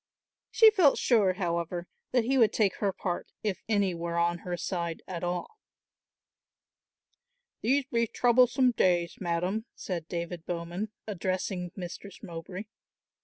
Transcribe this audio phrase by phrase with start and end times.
[0.49, 4.57] She felt sure, however, that he would take her part if any were on her
[4.57, 5.59] side at all.
[7.61, 12.63] "These be troublesome days, madam," said David Bowman, addressing Mistress Mowbray.